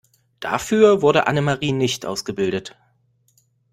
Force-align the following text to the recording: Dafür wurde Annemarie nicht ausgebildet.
Dafür 0.39 1.03
wurde 1.03 1.27
Annemarie 1.27 1.73
nicht 1.73 2.07
ausgebildet. 2.07 2.75